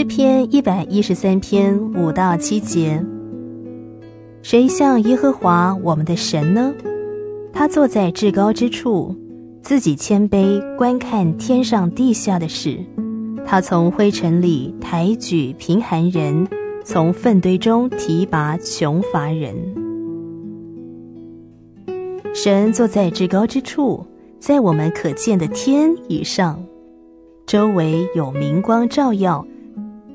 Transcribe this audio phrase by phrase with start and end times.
[0.00, 3.04] 诗篇一百一十三篇五到七节：
[4.40, 6.72] 谁像耶和华我们的神呢？
[7.52, 9.14] 他坐在至高之处，
[9.60, 12.78] 自己谦卑观看天上地下的事。
[13.44, 16.48] 他从灰尘里抬举贫寒人，
[16.82, 19.54] 从粪堆中提拔穷乏人。
[22.32, 24.06] 神坐在至高之处，
[24.38, 26.58] 在我们可见的天以上。
[27.46, 29.46] 周围有明光照耀，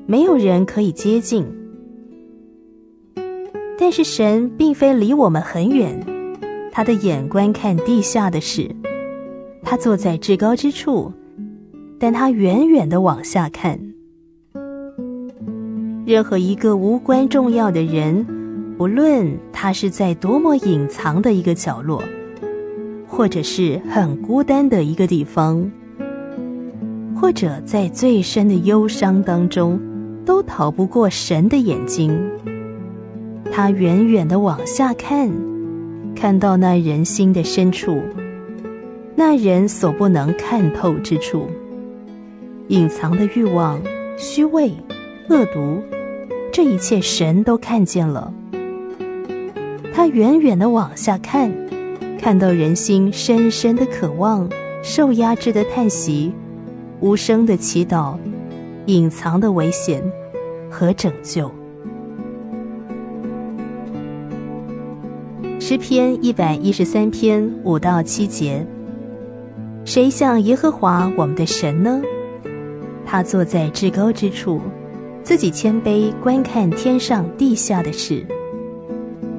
[0.06, 1.44] 没有人可以接近。
[3.78, 6.00] 但是神并非离我们很远，
[6.72, 8.74] 他的眼观看地下的事。
[9.62, 11.12] 他坐在至高之处，
[11.98, 13.78] 但他远远的往下看。
[16.06, 18.24] 任何一个无关重要的人，
[18.78, 22.00] 不论他是在多么隐藏的一个角落，
[23.08, 25.68] 或者是很孤单的一个地方。
[27.20, 29.80] 或者在最深的忧伤当中，
[30.26, 32.20] 都逃不过神的眼睛。
[33.50, 35.30] 他远远地往下看，
[36.14, 38.02] 看到那人心的深处，
[39.14, 41.46] 那人所不能看透之处，
[42.68, 43.80] 隐藏的欲望、
[44.18, 44.72] 虚伪、
[45.30, 45.80] 恶毒，
[46.52, 48.30] 这一切神都看见了。
[49.94, 51.50] 他远远地往下看，
[52.20, 54.46] 看到人心深深的渴望、
[54.82, 56.32] 受压制的叹息。
[57.00, 58.16] 无声的祈祷，
[58.86, 60.02] 隐藏的危险
[60.70, 61.50] 和拯救。
[65.58, 68.64] 诗篇一百一十三篇五到七节：
[69.84, 72.00] 谁像耶和华我们的神呢？
[73.04, 74.60] 他坐在至高之处，
[75.22, 78.24] 自己谦卑观看天上地下的事。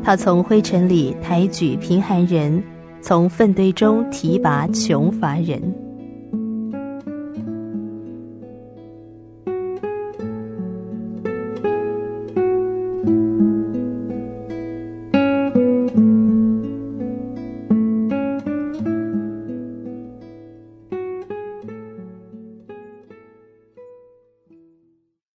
[0.04, 2.62] 他从灰尘里抬举贫寒人，
[3.02, 5.62] 从粪堆中提拔穷乏人。